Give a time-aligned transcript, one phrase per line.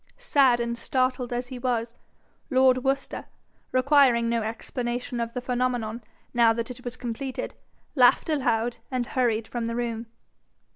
[0.17, 1.93] Sad and startled as he was,
[2.49, 3.25] lord Worcester,
[3.71, 6.01] requiring no explanation of the phenomenon
[6.33, 7.53] now that it was completed,
[7.93, 10.07] laughed aloud and hurried from the room.